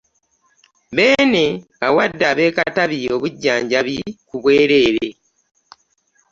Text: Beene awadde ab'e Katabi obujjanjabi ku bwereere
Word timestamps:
Beene 0.95 1.45
awadde 1.87 2.23
ab'e 2.31 2.45
Katabi 2.55 2.97
obujjanjabi 3.15 3.97
ku 4.27 4.35
bwereere 4.41 5.07